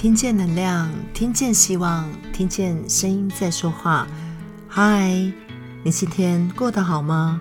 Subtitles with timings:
[0.00, 4.06] 听见能量，听见希望，听见声音在说话。
[4.66, 5.10] 嗨，
[5.84, 7.38] 你今天过得好吗？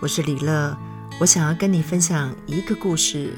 [0.00, 0.78] 我是李乐，
[1.18, 3.34] 我想要跟你分享一个故事。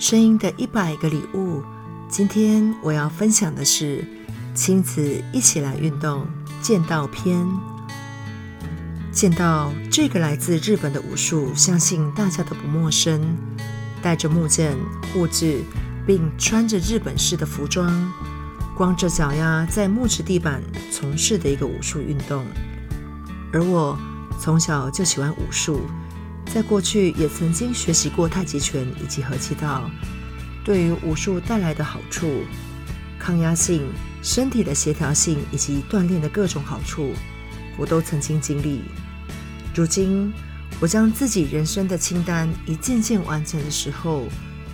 [0.00, 1.62] 声音的一百个礼物。
[2.08, 4.04] 今天我要分享的是
[4.52, 6.26] 亲子一起来运动
[6.60, 7.46] 剑道篇。
[9.12, 13.36] 剑道这个来自日本的武术，相信大家都不陌生，
[14.02, 14.76] 带着木剑
[15.12, 15.64] 护具。
[16.06, 18.12] 并穿着日本式的服装，
[18.76, 22.46] 光着脚丫在木质地板从事的一个武术运动。
[23.52, 23.98] 而我
[24.40, 25.80] 从小就喜欢武术，
[26.46, 29.90] 在过去也曾经学习过太极拳以及合气道。
[30.64, 32.42] 对于武术带来的好处、
[33.18, 33.82] 抗压性、
[34.22, 37.12] 身体的协调性以及锻炼的各种好处，
[37.76, 38.82] 我都曾经经历。
[39.74, 40.32] 如今，
[40.80, 44.24] 我将自己人生的清单一件件完成的时候。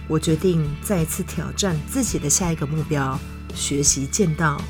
[0.08, 3.18] 我决定再一次挑战自己的下一个目标——
[3.54, 4.60] 学习剑道。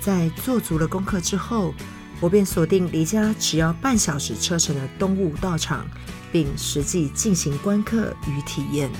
[0.00, 1.74] 在做足了功课之后，
[2.20, 5.86] 我便锁定离家只要半小时车程的东武道场，
[6.32, 8.90] 并实际进行观课与体验。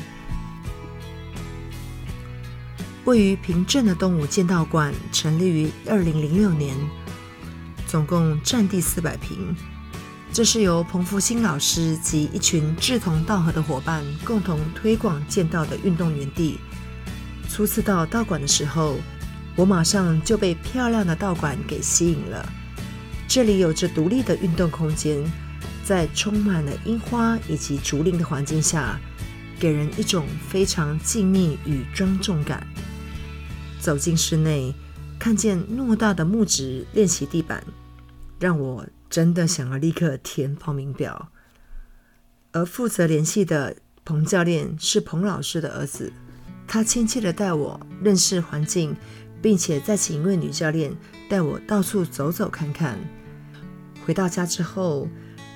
[3.05, 6.77] 位于平镇的东武剑道馆成立于二零零六年，
[7.86, 9.56] 总共占地四百平。
[10.33, 16.59] 这是由彭福兴老师及一群志同道合的伙伴共同推广剑道的运动园地。
[17.48, 18.97] 初次到道馆的时候，
[19.57, 22.48] 我马上就被漂亮的道馆给吸引了。
[23.27, 25.19] 这里有着独立的运动空间，
[25.83, 29.01] 在充满了樱花以及竹林的环境下，
[29.59, 32.65] 给人一种非常静谧与庄重感。
[33.81, 34.73] 走进室内，
[35.19, 37.65] 看见偌大的木质练习地板，
[38.39, 38.87] 让我。
[39.11, 41.31] 真的想要立刻填报名表，
[42.53, 46.12] 而负责联系的彭教练是彭老师的儿子，
[46.67, 48.95] 他亲切地带我认识环境，
[49.41, 50.95] 并且再请一位女教练
[51.29, 52.98] 带我到处走走看看。
[54.05, 55.08] 回到家之后，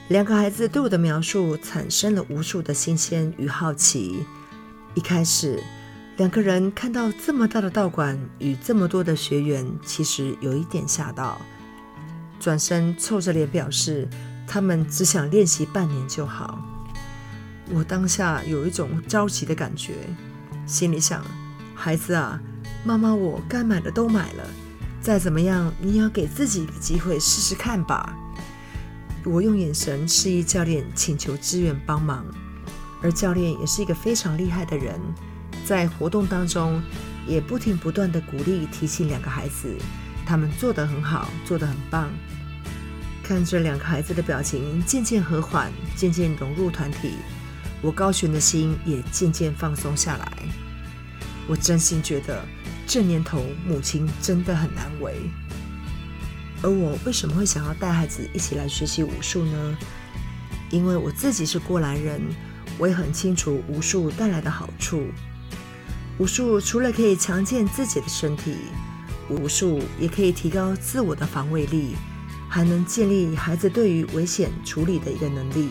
[0.09, 4.27] 两个孩子对我的描述产生了无数的新鲜与好奇。
[4.95, 5.63] 一开始，
[6.19, 11.41] 两个人看到这么大的道馆与这么多的学员，其实有一点吓到。
[12.43, 14.09] 转身臭着脸表示，
[14.49, 16.59] 他们只想练习半年就好。
[17.71, 19.95] 我当下有一种着急的感觉，
[20.67, 21.25] 心里想：
[21.73, 22.41] 孩子啊，
[22.85, 24.45] 妈妈我该买的都买了，
[25.01, 28.13] 再怎么样你要给自己一个机会试试看吧。
[29.25, 32.27] 我用眼神示意教练请求支援帮忙，
[33.01, 34.99] 而教练也是一个非常厉害的人，
[35.65, 36.83] 在活动当中
[37.25, 39.73] 也不停不断地鼓励提醒两个孩子。
[40.27, 42.11] 他们做得很好，做得很棒。
[43.23, 47.13] 看着两个孩子的表情渐渐和缓，渐渐融入团体，
[47.81, 50.33] 我高悬的心也渐渐放松下来。
[51.47, 52.45] 我真心觉得
[52.87, 55.15] 这年头母亲真的很难为。
[56.63, 59.79] 而我为什么会想要带孩子一起来学习武术呢？
[60.71, 62.21] 因为我自己是过来人，
[62.79, 65.07] 我也很清楚武术带来的好处。
[66.19, 68.57] 武术除了可以强健自己的身体，
[69.29, 71.95] 武术也可以提高自我的防卫力，
[72.49, 75.71] 还能建立孩子对于危险处理的一个能力。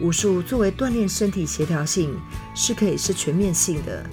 [0.00, 2.14] 武术作为锻炼身体协调性，
[2.54, 4.08] 是可以是全面性的，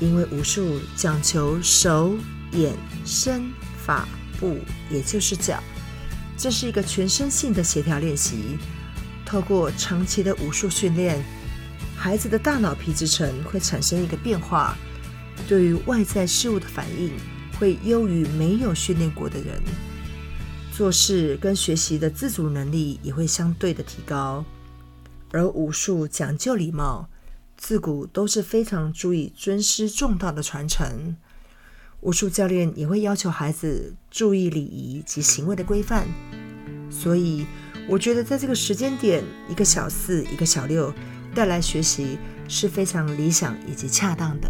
[0.00, 2.16] 因为武术讲求手、
[2.52, 2.72] 眼、
[3.04, 3.50] 身、
[3.84, 4.08] 法、
[4.38, 4.58] 步，
[4.90, 5.62] 也就是脚，
[6.36, 8.58] 这是一个全身性的协调练习。
[9.26, 11.22] 透过长期的武术训练，
[11.96, 14.76] 孩子的大脑皮质层会产生一个变化，
[15.46, 17.10] 对于外在事物的反应。
[17.58, 19.60] 会优于没有训练过的人，
[20.72, 24.44] 做事跟学习的自主能力也会相对的提高。
[25.30, 27.08] 而武术讲究礼貌，
[27.56, 31.16] 自古都是非常注意尊师重道的传承。
[32.00, 36.06] 武术教练也会要求孩子注意礼仪及行为的规范。
[36.88, 37.44] 所以，
[37.88, 40.94] 我觉得在这个时间点，一个小四，一个小六
[41.34, 42.16] 带来学习
[42.48, 44.48] 是非常理想以及恰当的。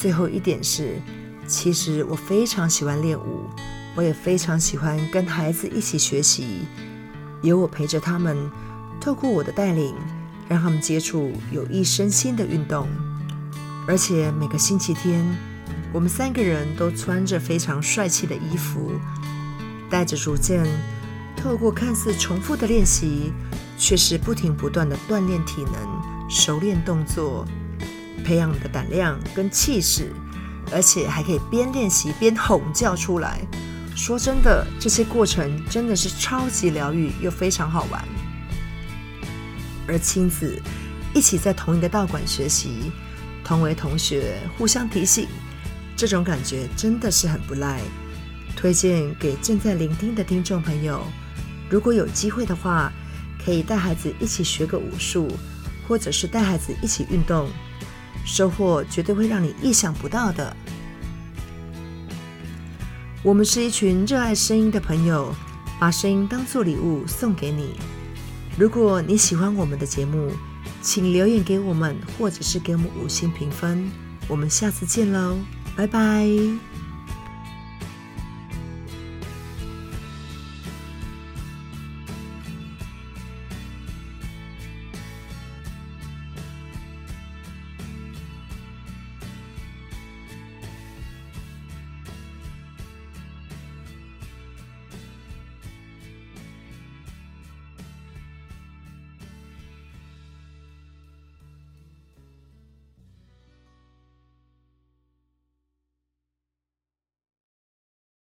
[0.00, 0.98] 最后一点是，
[1.46, 3.44] 其实我非常喜欢练舞，
[3.94, 6.60] 我也非常喜欢跟孩子一起学习，
[7.42, 8.50] 有我陪着他们，
[8.98, 9.94] 透过我的带领，
[10.48, 12.88] 让他们接触有益身心的运动。
[13.86, 15.22] 而且每个星期天，
[15.92, 18.92] 我们三个人都穿着非常帅气的衣服，
[19.90, 20.64] 带着竹剑，
[21.36, 23.34] 透过看似重复的练习，
[23.76, 27.46] 却是不停不断的锻炼体能，熟练动作。
[28.20, 30.12] 培养你的胆量跟气势，
[30.72, 33.40] 而且还可以边练习边吼叫出来。
[33.96, 38.02] 说真的，这些过程真的是超级疗愈又非常好玩。
[39.86, 40.60] 而亲子
[41.12, 42.92] 一起在同一个道馆学习，
[43.44, 45.26] 同为同学，互相提醒，
[45.96, 47.80] 这种感觉真的是很不赖。
[48.56, 51.02] 推荐给正在聆听的听众朋友，
[51.68, 52.92] 如果有机会的话，
[53.44, 55.28] 可以带孩子一起学个武术，
[55.88, 57.48] 或者是带孩子一起运动，
[58.24, 60.56] 收获绝对会让你意想不到的。
[63.22, 65.34] 我们是一群热爱声音的朋友，
[65.78, 67.74] 把声音当做礼物送给你。
[68.58, 70.32] 如果你喜欢我们的节目，
[70.82, 73.90] 请留言给我们，或者是给我们五星评分。
[74.26, 75.36] 我们下次见喽，
[75.76, 76.26] 拜拜。